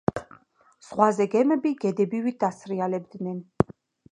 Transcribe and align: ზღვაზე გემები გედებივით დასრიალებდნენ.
ზღვაზე 0.87 1.27
გემები 1.35 1.73
გედებივით 1.85 2.41
დასრიალებდნენ. 2.45 3.37